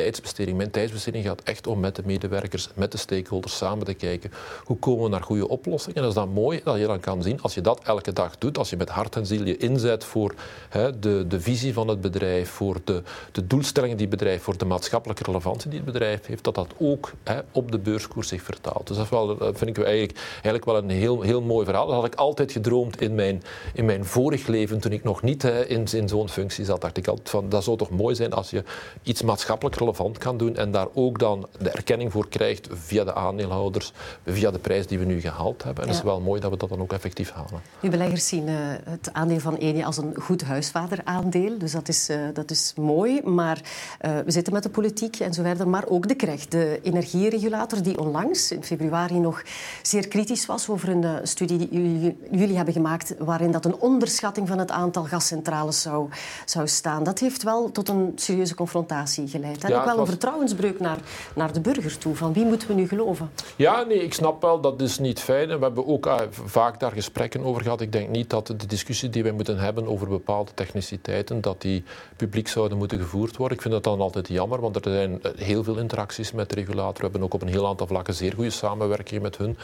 [0.47, 4.31] Mijn tijdsbesteding gaat echt om met de medewerkers, met de stakeholders samen te kijken
[4.65, 5.97] hoe komen we naar goede oplossingen.
[5.97, 8.39] En dat is dan mooi dat je dan kan zien, als je dat elke dag
[8.39, 10.35] doet, als je met hart en ziel je inzet voor
[10.69, 14.59] hè, de, de visie van het bedrijf, voor de, de doelstellingen die het bedrijf, voor
[14.59, 18.43] de maatschappelijke relevantie die het bedrijf heeft, dat dat ook hè, op de beurskoers zich
[18.43, 18.87] vertaalt.
[18.87, 21.87] Dus dat, wel, dat vind ik eigenlijk, eigenlijk wel een heel, heel mooi verhaal.
[21.87, 23.43] Dat had ik altijd gedroomd in mijn
[23.75, 27.09] in mijn vorig leven, toen ik nog niet in, in zo'n functie zat, dacht ik
[27.09, 28.63] altijd van dat zou toch mooi zijn als je
[29.03, 33.15] iets maatschappelijk relevant kan doen en daar ook dan de erkenning voor krijgt via de
[33.15, 33.93] aandeelhouders,
[34.27, 35.83] via de prijs die we nu gehaald hebben.
[35.83, 37.61] En het is wel mooi dat we dat dan ook effectief halen.
[37.81, 42.11] Nu, beleggers zien uh, het aandeel van Eni als een goed huisvaderaandeel, dus dat is,
[42.11, 43.23] uh, dat is mooi.
[43.23, 43.61] Maar
[44.07, 47.83] uh, we zitten met de politiek en zo verder, maar ook de KREG, de energieregulator,
[47.83, 49.43] die onlangs in februari nog
[49.83, 54.49] zeer kritisch was over een studie die jullie, jullie hebben gemaakt, waarin dat een onderschatting
[54.49, 56.09] van het aantal gascentrales zou,
[56.45, 57.03] zou staan.
[57.03, 59.65] Dat heeft wel tot een serieuze confrontatie geleid.
[59.65, 60.99] En ook wel een vertrouwensbreuk naar,
[61.35, 62.17] naar de burger toe.
[62.17, 63.31] Van wie moeten we nu geloven?
[63.57, 65.51] Ja, nee, ik snap wel, dat is niet fijn.
[65.51, 67.81] En we hebben ook uh, vaak daar gesprekken over gehad.
[67.81, 71.85] Ik denk niet dat de discussie die wij moeten hebben over bepaalde techniciteiten, dat die
[72.17, 73.57] publiek zouden moeten gevoerd worden.
[73.57, 76.55] Ik vind dat dan altijd jammer, want er zijn eh, heel veel interacties met de
[76.55, 76.95] regulator.
[76.95, 79.57] We hebben ook op een heel aantal vlakken zeer goede samenwerking met hun.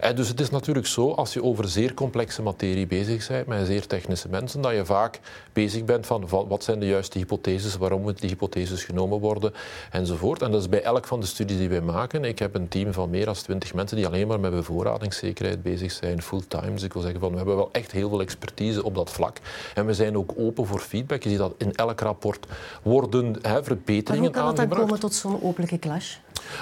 [0.00, 3.66] En dus het is natuurlijk zo, als je over zeer complexe materie bezig bent, met
[3.66, 5.20] zeer technische mensen, dat je vaak
[5.52, 9.52] bezig bent van, van wat zijn de juiste hypotheses, waarom moeten die hypotheses genomen worden,
[10.02, 10.42] enzovoort.
[10.42, 12.24] En dat is bij elk van de studies die wij maken.
[12.24, 15.92] Ik heb een team van meer dan twintig mensen die alleen maar met bevoorradingszekerheid bezig
[15.92, 16.72] zijn, fulltime.
[16.72, 19.38] Dus ik wil zeggen, van, we hebben wel echt heel veel expertise op dat vlak.
[19.74, 21.22] En we zijn ook open voor feedback.
[21.22, 22.46] Je ziet dat in elk rapport
[22.82, 26.16] worden hè, verbeteringen maar hoe kan dat dan komen tot zo'n openlijke clash?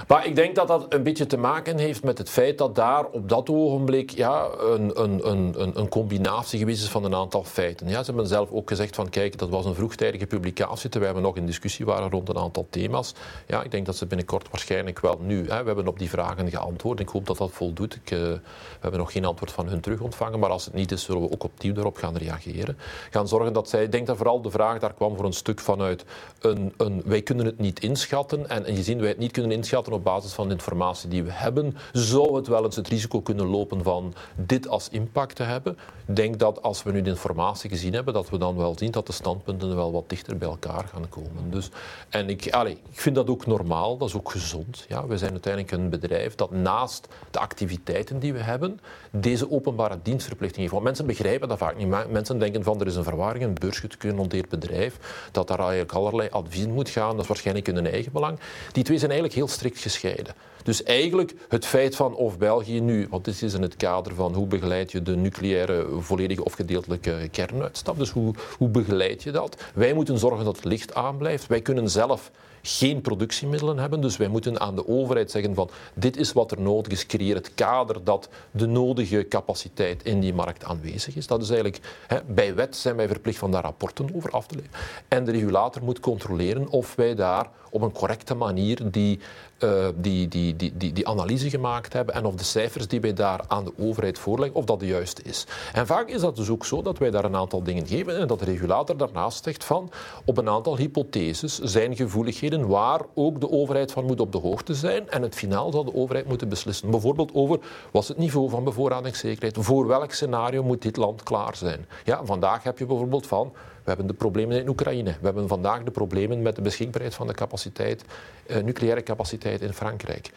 [0.09, 3.07] Maar ik denk dat dat een beetje te maken heeft met het feit dat daar
[3.07, 7.89] op dat ogenblik ja, een, een, een, een combinatie geweest is van een aantal feiten.
[7.89, 11.21] Ja, ze hebben zelf ook gezegd van kijk, dat was een vroegtijdige publicatie terwijl we
[11.21, 13.15] nog in discussie waren rond een aantal thema's.
[13.47, 16.51] Ja, ik denk dat ze binnenkort waarschijnlijk wel nu, hè, we hebben op die vragen
[16.51, 17.01] geantwoord.
[17.01, 17.95] Ik hoop dat dat voldoet.
[17.95, 18.41] Ik, uh, we
[18.81, 21.33] hebben nog geen antwoord van hun terug ontvangen, maar als het niet is, zullen we
[21.33, 22.79] ook opnieuw daarop gaan reageren.
[23.11, 25.61] Gaan zorgen dat zij, ik denk dat vooral de vraag daar kwam voor een stuk
[25.61, 26.05] vanuit
[26.41, 29.69] een, een wij kunnen het niet inschatten en, en gezien wij het niet kunnen inschatten
[29.77, 33.47] op basis van de informatie die we hebben, zou het wel eens het risico kunnen
[33.47, 35.79] lopen van dit als impact te hebben.
[36.07, 38.91] Ik denk dat als we nu de informatie gezien hebben, dat we dan wel zien
[38.91, 41.51] dat de standpunten wel wat dichter bij elkaar gaan komen.
[41.51, 41.71] Dus,
[42.09, 44.85] en ik, ik vind dat ook normaal, dat is ook gezond.
[44.89, 48.81] Ja, we zijn uiteindelijk een bedrijf dat naast de activiteiten die we hebben,
[49.11, 50.73] deze openbare dienstverplichting heeft.
[50.73, 51.89] Want mensen begrijpen dat vaak niet.
[52.11, 56.67] Mensen denken van er is een verwarring, een beursgenoteerd bedrijf, dat daar eigenlijk allerlei advies
[56.67, 57.11] moet gaan.
[57.11, 58.39] Dat is waarschijnlijk in hun eigen belang.
[58.73, 60.35] Die twee zijn eigenlijk heel strikt gescheiden.
[60.63, 64.35] Dus eigenlijk het feit van of België nu, want dit is in het kader van
[64.35, 69.63] hoe begeleid je de nucleaire volledige of gedeeltelijke kernuitstap, dus hoe, hoe begeleid je dat?
[69.75, 71.47] Wij moeten zorgen dat het licht aanblijft.
[71.47, 72.31] Wij kunnen zelf
[72.63, 74.01] geen productiemiddelen hebben.
[74.01, 77.07] Dus wij moeten aan de overheid zeggen van dit is wat er nodig is.
[77.07, 81.27] Creëer het kader dat de nodige capaciteit in die markt aanwezig is.
[81.27, 84.55] Dat is eigenlijk, hè, bij wet zijn wij verplicht van daar rapporten over af te
[84.55, 84.79] leveren.
[85.09, 89.21] En de regulator moet controleren of wij daar op een correcte manier die,
[89.65, 93.13] uh, die, die, die, die, die analyse gemaakt hebben en of de cijfers die wij
[93.13, 95.47] daar aan de overheid voorleggen, of dat de juiste is.
[95.73, 98.27] En vaak is dat dus ook zo dat wij daar een aantal dingen geven en
[98.27, 99.91] dat de regulator daarnaast zegt van
[100.25, 104.75] op een aantal hypotheses zijn gevoeligheden waar ook de overheid van moet op de hoogte
[104.75, 106.91] zijn en het finaal zal de overheid moeten beslissen.
[106.91, 107.59] Bijvoorbeeld over
[107.91, 111.87] wat het niveau van bevoorradingszekerheid, voor welk scenario moet dit land klaar zijn.
[112.05, 113.53] Ja, vandaag heb je bijvoorbeeld van
[113.85, 115.11] hebben de problemen in Oekraïne.
[115.11, 118.05] We hebben vandaag de problemen met de beschikbaarheid van de capaciteit,
[118.47, 120.31] eh, nucleaire capaciteit in Frankrijk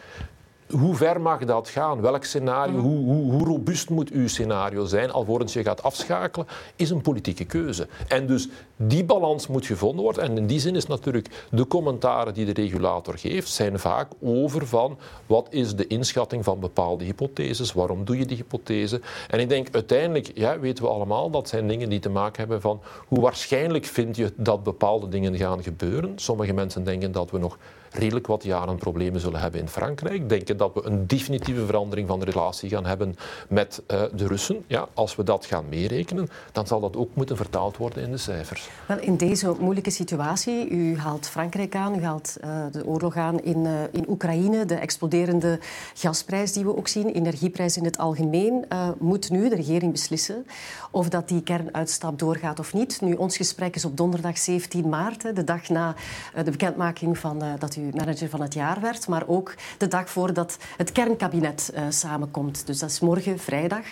[0.70, 2.02] hoe ver mag dat gaan?
[2.02, 6.90] Welk scenario, hoe, hoe, hoe, robuust moet uw scenario zijn alvorens je gaat afschakelen, is
[6.90, 7.88] een politieke keuze.
[8.08, 10.24] En dus die balans moet gevonden worden.
[10.24, 14.68] En in die zin is natuurlijk de commentaren die de regulator geeft, zijn vaak over
[14.68, 19.02] van wat is de inschatting van bepaalde hypotheses, waarom doe je die hypothese.
[19.30, 22.62] En ik denk uiteindelijk, ja, weten we allemaal, dat zijn dingen die te maken hebben
[22.62, 26.12] van hoe waarschijnlijk vind je dat bepaalde dingen gaan gebeuren.
[26.16, 27.58] Sommige mensen denken dat we nog
[27.94, 30.30] redelijk wat jaren problemen zullen hebben in Frankrijk.
[30.30, 33.16] Denken dat we een definitieve verandering van de relatie gaan hebben
[33.50, 34.64] met uh, de Russen.
[34.68, 38.18] Ja, als we dat gaan meerekenen, dan zal dat ook moeten vertaald worden in de
[38.18, 38.70] cijfers.
[38.86, 43.42] Wel, in deze moeilijke situatie, u haalt Frankrijk aan, u haalt uh, de oorlog aan
[43.42, 45.60] in, uh, in Oekraïne, de exploderende
[45.94, 48.66] gasprijs die we ook zien, energieprijs in het algemeen,
[49.00, 50.46] moet nu de regering beslissen
[50.92, 53.02] of dat die kernuitstap doorgaat of niet.
[53.02, 55.96] Nu, ons gesprek is op donderdag 17 maart, de dag na
[56.44, 60.58] de bekendmaking van dat u manager van het jaar werd, maar ook de dag voordat
[60.78, 62.68] het kernkabinet uh, samenkomt.
[62.68, 63.86] Dus dat is morgen, vrijdag.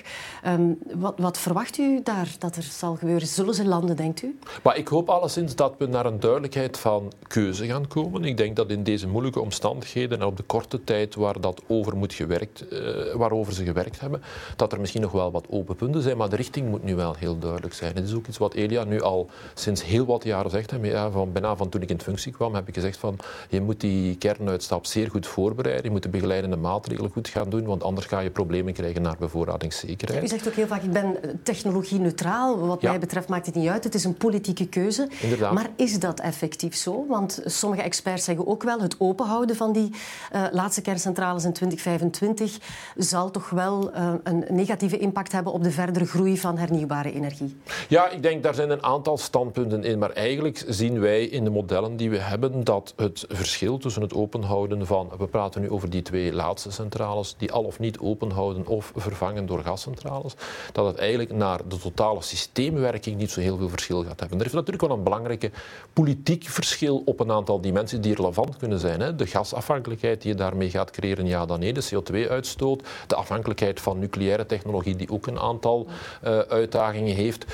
[0.47, 3.27] Um, wat, wat, verwacht u daar dat er zal gebeuren?
[3.27, 4.39] Zullen ze landen, denkt u?
[4.63, 8.23] Maar ik hoop alleszins dat we naar een duidelijkheid van keuze gaan komen.
[8.23, 11.97] Ik denk dat in deze moeilijke omstandigheden en op de korte tijd waar dat over
[11.97, 14.21] moet gewerkt, uh, waarover ze gewerkt hebben,
[14.55, 17.15] dat er misschien nog wel wat open punten zijn, maar de richting moet nu wel
[17.15, 17.95] heel duidelijk zijn.
[17.95, 20.73] Het is ook iets wat Elia nu al sinds heel wat jaren zegt.
[20.81, 23.17] Ja, van, bijna van toen ik in functie kwam, heb ik gezegd van
[23.49, 25.83] je moet die kernuitstap zeer goed voorbereiden.
[25.83, 29.01] Je moet de begeleiding termijnende maatregelen goed gaan doen, want anders ga je problemen krijgen
[29.01, 30.23] naar bevoorradingszekerheid.
[30.23, 32.59] U zegt ook heel vaak, ik ben technologie-neutraal.
[32.67, 33.83] Wat mij betreft maakt het niet uit.
[33.83, 35.07] Het is een politieke keuze.
[35.21, 35.53] Inderdaad.
[35.53, 37.05] Maar is dat effectief zo?
[37.07, 39.89] Want sommige experts zeggen ook wel, het openhouden van die
[40.33, 42.57] uh, laatste kerncentrales in 2025
[42.95, 47.55] zal toch wel uh, een negatieve impact hebben op de verdere groei van hernieuwbare energie.
[47.87, 49.99] Ja, ik denk daar zijn een aantal standpunten in.
[49.99, 54.13] Maar eigenlijk zien wij in de modellen die we hebben dat het verschil tussen het
[54.13, 58.67] openhouden van, we praten nu over die twee laatste centrales, die al of niet openhouden
[58.67, 60.33] of vervangen door gascentrales,
[60.71, 64.39] dat het eigenlijk naar de totale systeemwerking niet zo heel veel verschil gaat hebben.
[64.39, 65.51] Er is natuurlijk wel een belangrijke
[65.93, 68.99] politiek verschil op een aantal dimensies die relevant kunnen zijn.
[68.99, 69.15] Hè.
[69.15, 71.73] De gasafhankelijkheid die je daarmee gaat creëren, ja dan nee.
[71.73, 75.87] De CO2-uitstoot, de afhankelijkheid van nucleaire technologie die ook een aantal
[76.23, 77.45] uh, uitdagingen heeft.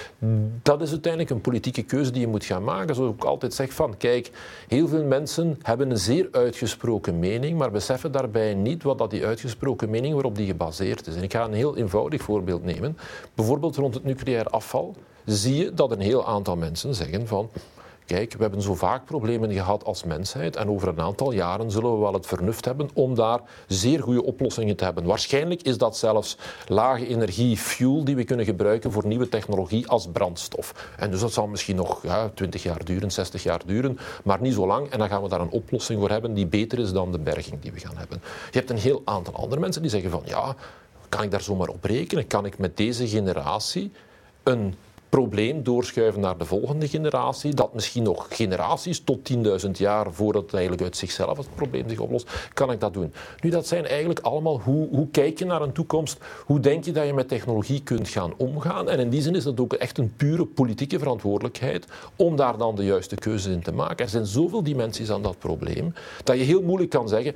[0.62, 2.96] Dat is uiteindelijk een politieke keuze die je moet gaan maken.
[2.96, 4.32] Zoals ik altijd zeg van, kijk,
[4.68, 9.90] heel veel mensen hebben zeer uitgesproken mening, maar beseffen daarbij niet wat dat die uitgesproken
[9.90, 11.16] mening waarop die gebaseerd is.
[11.16, 12.98] En ik ga een heel eenvoudig voorbeeld nemen.
[13.34, 17.50] Bijvoorbeeld rond het nucleair afval zie je dat een heel aantal mensen zeggen van
[18.08, 21.94] Kijk, we hebben zo vaak problemen gehad als mensheid en over een aantal jaren zullen
[21.94, 25.04] we wel het vernuft hebben om daar zeer goede oplossingen te hebben.
[25.04, 30.08] Waarschijnlijk is dat zelfs lage energie fuel die we kunnen gebruiken voor nieuwe technologie als
[30.08, 30.94] brandstof.
[30.98, 34.54] En dus dat zal misschien nog ja, 20 jaar duren, 60 jaar duren, maar niet
[34.54, 34.90] zo lang.
[34.90, 37.62] En dan gaan we daar een oplossing voor hebben die beter is dan de berging
[37.62, 38.22] die we gaan hebben.
[38.52, 40.56] Je hebt een heel aantal andere mensen die zeggen van ja,
[41.10, 42.28] kan ik daar zomaar op rekenen?
[42.28, 43.92] Kan ik met deze generatie
[44.44, 44.76] een
[45.10, 49.34] probleem doorschuiven naar de volgende generatie, dat misschien nog generaties tot
[49.66, 53.14] 10.000 jaar voordat het eigenlijk uit zichzelf het probleem zich oplost, kan ik dat doen.
[53.42, 56.92] Nu, dat zijn eigenlijk allemaal hoe, hoe kijk je naar een toekomst, hoe denk je
[56.92, 58.90] dat je met technologie kunt gaan omgaan.
[58.90, 62.76] En in die zin is dat ook echt een pure politieke verantwoordelijkheid om daar dan
[62.76, 64.06] de juiste keuzes in te maken.
[64.06, 65.94] Er zijn zoveel dimensies aan dat probleem
[66.24, 67.34] dat je heel moeilijk kan zeggen,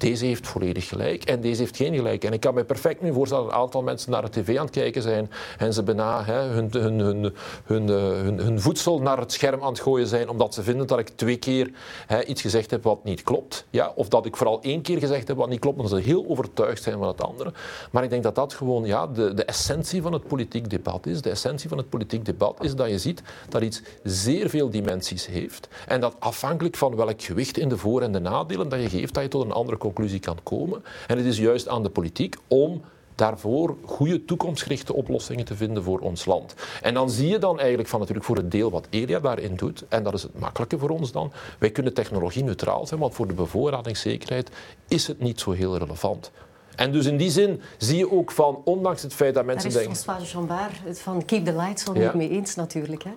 [0.00, 2.24] deze heeft volledig gelijk en deze heeft geen gelijk.
[2.24, 4.64] En ik kan me perfect nu voorstellen dat een aantal mensen naar de tv aan
[4.64, 7.32] het kijken zijn en ze bijna hè, hun, hun, hun,
[7.64, 11.08] hun, hun, voedsel naar het scherm aan het gooien zijn omdat ze vinden dat ik
[11.08, 11.70] twee keer
[12.06, 13.66] hè, iets gezegd heb wat niet klopt.
[13.70, 16.24] Ja, of dat ik vooral één keer gezegd heb wat niet klopt, omdat ze heel
[16.28, 17.52] overtuigd zijn van het andere.
[17.90, 21.22] Maar ik denk dat dat gewoon ja, de, de essentie van het politiek debat is.
[21.22, 25.26] De essentie van het politiek debat is dat je ziet dat iets zeer veel dimensies
[25.26, 28.88] heeft en dat afhankelijk van welk gewicht in de voor- en de nadelen dat je
[28.88, 29.76] geeft, dat je tot een andere
[30.20, 30.84] kan komen.
[31.06, 32.82] En het is juist aan de politiek om
[33.14, 36.54] daarvoor goede toekomstgerichte oplossingen te vinden voor ons land.
[36.82, 39.84] En dan zie je dan eigenlijk van natuurlijk voor het deel wat Elia daarin doet,
[39.88, 43.26] en dat is het makkelijke voor ons dan, wij kunnen technologie neutraal zijn, want voor
[43.26, 44.50] de bevoorradingszekerheid
[44.88, 46.30] is het niet zo heel relevant.
[46.76, 49.80] En dus in die zin zie je ook van, ondanks het feit dat mensen Daar
[49.80, 50.02] is denken...
[50.02, 52.00] François Chambard van Keep the Lights al ja.
[52.00, 53.02] niet mee eens natuurlijk.
[53.02, 53.10] Hè?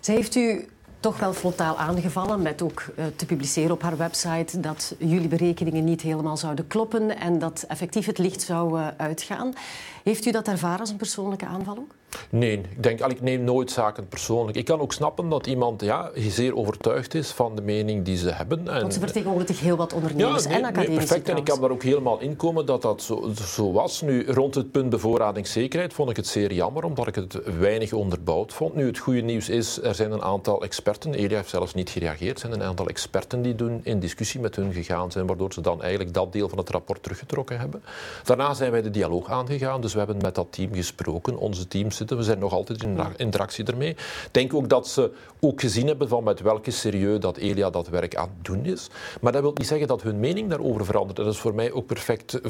[0.00, 0.68] Zij heeft u
[1.00, 5.84] toch wel frontaal aangevallen met ook uh, te publiceren op haar website dat jullie berekeningen
[5.84, 9.52] niet helemaal zouden kloppen en dat effectief het licht zou uh, uitgaan.
[10.04, 11.94] Heeft u dat ervaren als een persoonlijke aanval ook?
[12.30, 14.56] Nee, ik denk, ik neem nooit zaken persoonlijk.
[14.56, 18.30] Ik kan ook snappen dat iemand ja, zeer overtuigd is van de mening die ze
[18.30, 18.68] hebben.
[18.68, 20.90] En, Want ze vertegenwoordigen heel wat ondernemers ja, nee, en academici.
[20.90, 24.00] Nee, perfect, en ik kan daar ook helemaal in komen dat dat zo, zo, was.
[24.00, 28.52] Nu, rond het punt bevoorradingszekerheid vond ik het zeer jammer, omdat ik het weinig onderbouwd
[28.52, 28.74] vond.
[28.74, 32.34] Nu, het goede nieuws is, er zijn een aantal experten, Elia heeft zelfs niet gereageerd,
[32.34, 35.60] er zijn een aantal experten die doen in discussie met hun gegaan zijn, waardoor ze
[35.60, 37.82] dan eigenlijk dat deel van het rapport teruggetrokken hebben.
[38.24, 41.38] Daarna zijn wij de dialoog aangegaan, dus we hebben met dat team gesproken.
[41.38, 43.90] Onze teams zitten, we zijn nog altijd in interactie ermee.
[43.90, 45.10] Ik denk ook dat ze
[45.40, 48.88] ook gezien hebben van met welke serieus dat Elia dat werk aan het doen is.
[49.20, 51.16] Maar dat wil niet zeggen dat hun mening daarover verandert.
[51.16, 52.40] Dat is voor mij ook perfect,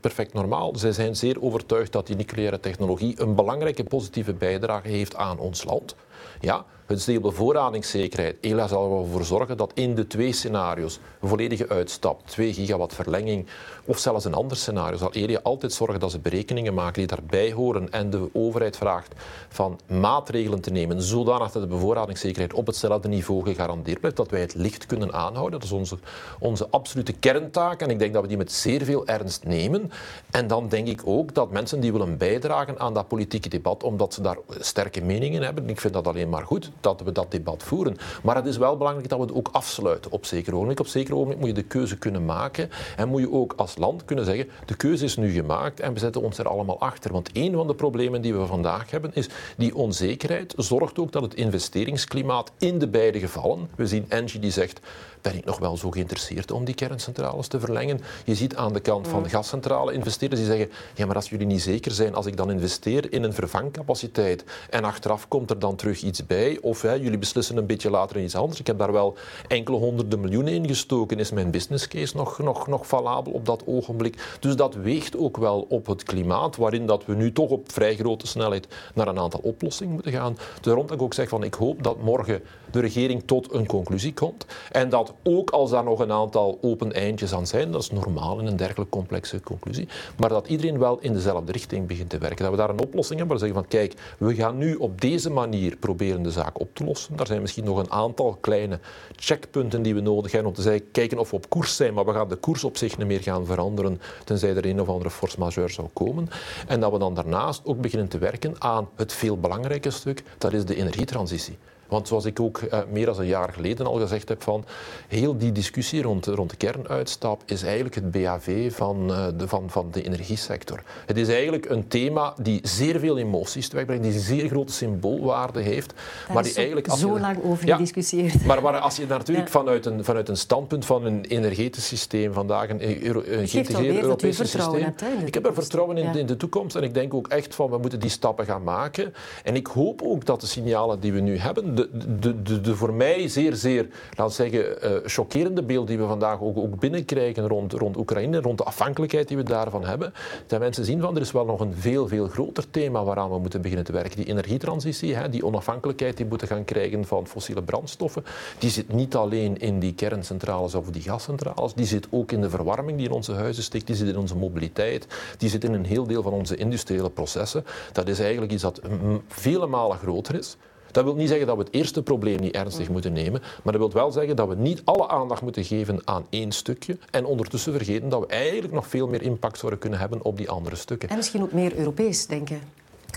[0.00, 0.76] perfect normaal.
[0.76, 5.64] Zij zijn zeer overtuigd dat die nucleaire technologie een belangrijke positieve bijdrage heeft aan ons
[5.64, 5.94] land.
[6.40, 8.36] Ja, het deel bevoorradingszekerheid.
[8.40, 13.46] ELA zal ervoor zorgen dat in de twee scenario's, een volledige uitstap, 2 gigawatt verlenging,
[13.84, 17.52] of zelfs een ander scenario, zal ELA altijd zorgen dat ze berekeningen maken die daarbij
[17.52, 19.14] horen en de overheid vraagt
[19.48, 24.40] van maatregelen te nemen, zodanig dat de bevoorradingszekerheid op hetzelfde niveau gegarandeerd blijft, dat wij
[24.40, 25.60] het licht kunnen aanhouden.
[25.60, 25.98] Dat is onze,
[26.38, 29.90] onze absolute kerntaak en ik denk dat we die met zeer veel ernst nemen.
[30.30, 34.14] En dan denk ik ook dat mensen die willen bijdragen aan dat politieke debat, omdat
[34.14, 37.62] ze daar sterke meningen hebben, ik vind dat alleen maar goed, dat we dat debat
[37.62, 37.96] voeren.
[38.22, 40.80] Maar het is wel belangrijk dat we het ook afsluiten op zeker ogenblik.
[40.80, 44.04] Op zeker ogenblik moet je de keuze kunnen maken en moet je ook als land
[44.04, 47.12] kunnen zeggen, de keuze is nu gemaakt en we zetten ons er allemaal achter.
[47.12, 51.22] Want een van de problemen die we vandaag hebben is die onzekerheid zorgt ook dat
[51.22, 54.80] het investeringsklimaat in de beide gevallen, we zien Angie die zegt,
[55.22, 58.00] ben ik nog wel zo geïnteresseerd om die kerncentrales te verlengen.
[58.24, 61.62] Je ziet aan de kant van gascentrale investeerders die zeggen, ja maar als jullie niet
[61.62, 66.02] zeker zijn, als ik dan investeer in een vervangcapaciteit en achteraf komt er dan terug
[66.02, 66.58] iets bij.
[66.60, 68.60] Of hè, jullie beslissen een beetje later iets anders.
[68.60, 69.16] Ik heb daar wel
[69.48, 71.18] enkele honderden miljoenen in gestoken.
[71.18, 74.36] Is mijn business case nog, nog, nog valabel op dat ogenblik?
[74.40, 77.96] Dus dat weegt ook wel op het klimaat, waarin dat we nu toch op vrij
[77.96, 80.36] grote snelheid naar een aantal oplossingen moeten gaan.
[80.60, 84.14] Daarom dat ik ook zeg van ik hoop dat morgen de regering tot een conclusie
[84.14, 84.46] komt.
[84.70, 88.38] En dat ook als daar nog een aantal open eindjes aan zijn, dat is normaal
[88.38, 92.42] in een dergelijk complexe conclusie, maar dat iedereen wel in dezelfde richting begint te werken.
[92.42, 95.00] Dat we daar een oplossing hebben waar we zeggen van kijk, we gaan nu op
[95.00, 97.16] deze manier proberen de zaak op te lossen.
[97.16, 98.78] Daar zijn misschien nog een aantal kleine
[99.16, 102.12] checkpunten die we nodig hebben om te kijken of we op koers zijn, maar we
[102.12, 105.38] gaan de koers op zich niet meer gaan veranderen tenzij er een of andere force
[105.38, 106.28] majeure zou komen.
[106.66, 110.52] En dat we dan daarnaast ook beginnen te werken aan het veel belangrijke stuk, dat
[110.52, 111.58] is de energietransitie.
[111.92, 114.64] Want zoals ik ook uh, meer dan een jaar geleden al gezegd heb, van
[115.08, 119.70] heel die discussie rond, rond de kernuitstap is eigenlijk het BAV van, uh, de, van,
[119.70, 120.82] van de energiesector.
[121.06, 125.60] Het is eigenlijk een thema die zeer veel emoties teweegbrengt, die een zeer grote symboolwaarde
[125.60, 125.94] heeft.
[125.94, 128.44] Daar maar die eigenlijk, als zo je, lang over ja, gediscussieerd.
[128.44, 129.52] Maar waar, als je natuurlijk ja.
[129.52, 134.36] vanuit, een, vanuit een standpunt van een energetisch systeem, vandaag een, Euro, een geïntegreerd Europees
[134.36, 134.82] systeem.
[134.82, 136.14] Hebt, ik heb er vertrouwen in, ja.
[136.14, 139.14] in de toekomst en ik denk ook echt van we moeten die stappen gaan maken.
[139.44, 141.81] En ik hoop ook dat de signalen die we nu hebben,
[142.20, 146.56] de, de, voor mij zeer, zeer, laat zeggen, uh, chockerende beeld die we vandaag ook,
[146.56, 150.12] ook binnenkrijgen rond, rond Oekraïne, rond de afhankelijkheid die we daarvan hebben,
[150.46, 153.38] dat mensen zien van er is wel nog een veel, veel groter thema waaraan we
[153.38, 154.16] moeten beginnen te werken.
[154.16, 158.24] Die energietransitie, hè, die onafhankelijkheid die we moeten gaan krijgen van fossiele brandstoffen,
[158.58, 162.50] die zit niet alleen in die kerncentrales of die gascentrales, die zit ook in de
[162.50, 165.06] verwarming die in onze huizen steekt, die zit in onze mobiliteit,
[165.38, 167.64] die zit in een heel deel van onze industriële processen.
[167.92, 168.80] Dat is eigenlijk iets dat
[169.28, 170.56] vele malen groter is.
[170.92, 172.92] Dat wil niet zeggen dat we het eerste probleem niet ernstig mm.
[172.92, 176.26] moeten nemen, maar dat wil wel zeggen dat we niet alle aandacht moeten geven aan
[176.30, 180.22] één stukje en ondertussen vergeten dat we eigenlijk nog veel meer impact zouden kunnen hebben
[180.22, 181.08] op die andere stukken.
[181.08, 182.60] En misschien ook meer Europees denken.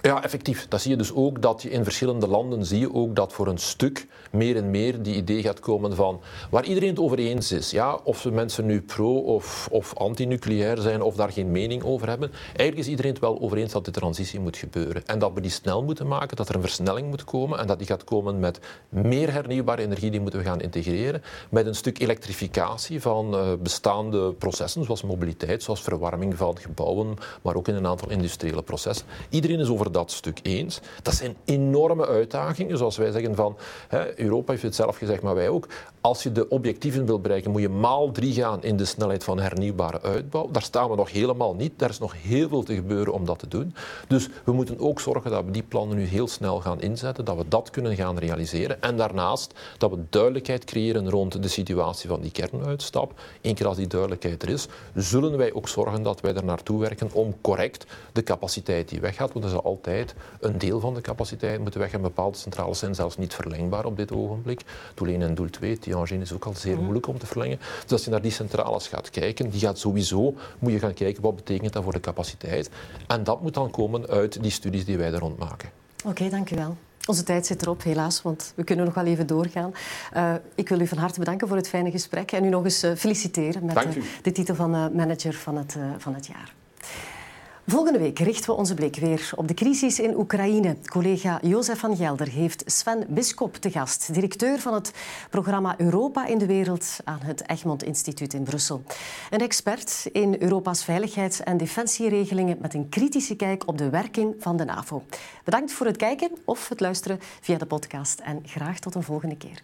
[0.06, 0.68] Ja, effectief.
[0.68, 3.48] Dat zie je dus ook dat je in verschillende landen zie je ook dat voor
[3.48, 7.52] een stuk meer en meer die idee gaat komen van waar iedereen het over eens
[7.52, 7.72] is.
[7.72, 12.08] Ja, of de mensen nu pro of, of anti-nucleair zijn of daar geen mening over
[12.08, 12.32] hebben.
[12.46, 15.06] Eigenlijk is iedereen het wel over eens dat de transitie moet gebeuren.
[15.06, 17.78] En dat we die snel moeten maken, dat er een versnelling moet komen en dat
[17.78, 21.22] die gaat komen met meer hernieuwbare energie die moeten we gaan integreren.
[21.50, 27.56] Met een stuk elektrificatie van uh, bestaande processen zoals mobiliteit, zoals verwarming van gebouwen, maar
[27.56, 29.06] ook in een aantal industriële processen.
[29.30, 30.80] Iedereen is over dat stuk eens.
[31.02, 35.36] Dat zijn enorme uitdagingen, zoals wij zeggen van hè, Europa heeft het zelf gezegd, maar
[35.36, 35.68] wij ook.
[36.02, 39.40] Als je de objectieven wilt bereiken, moet je maal drie gaan in de snelheid van
[39.40, 40.50] hernieuwbare uitbouw.
[40.52, 41.80] Daar staan we nog helemaal niet.
[41.80, 43.76] Daar is nog heel veel te gebeuren om dat te doen.
[44.08, 47.38] Dus we moeten ook zorgen dat we die plannen nu heel snel gaan inzetten, dat
[47.38, 48.82] we dat kunnen gaan realiseren.
[48.82, 53.20] En daarnaast dat we duidelijkheid creëren rond de situatie van die kernuitstap.
[53.42, 56.80] Eén keer als die duidelijkheid er is, zullen wij ook zorgen dat wij er naartoe
[56.80, 59.62] werken om correct de capaciteit die weggaat, want dat is
[60.40, 63.98] een deel van de capaciteit moeten weg en bepaalde centrales zijn zelfs niet verlengbaar op
[63.98, 64.62] dit ogenblik.
[64.94, 66.82] Doel 1 en doel 2, Tianjin is ook al zeer mhm.
[66.82, 67.60] moeilijk om te verlengen.
[67.82, 71.22] Dus als je naar die centrales gaat kijken, die gaat sowieso, moet je gaan kijken
[71.22, 72.70] wat betekent dat voor de capaciteit.
[73.08, 75.70] En dat moet dan komen uit die studies die wij daar rond maken.
[76.06, 76.78] Oké, dank u wel.
[77.06, 79.72] Onze tijd zit erop, helaas, want we kunnen nog wel even doorgaan.
[80.16, 82.84] Uh, ik wil u van harte bedanken voor het fijne gesprek en u nog eens
[82.84, 86.54] uh, feliciteren met uh, de titel van manager van het, van het jaar.
[87.68, 90.78] Volgende week richten we onze blik weer op de crisis in Oekraïne.
[90.86, 94.94] Collega Jozef van Gelder heeft Sven Biskop te gast, directeur van het
[95.30, 98.84] programma Europa in de Wereld aan het Egmond Instituut in Brussel.
[99.30, 104.58] Een expert in Europa's veiligheids- en defensieregelingen met een kritische kijk op de werking van
[104.58, 105.04] de NAVO.
[105.44, 109.38] Bedankt voor het kijken of het luisteren via de podcast en graag tot een volgende
[109.38, 109.64] keer.